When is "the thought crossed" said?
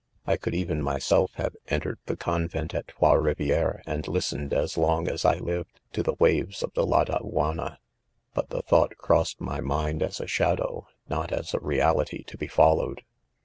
8.49-9.39